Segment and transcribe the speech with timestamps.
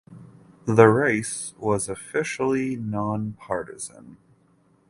[0.65, 4.17] The race was officially nonpartisan.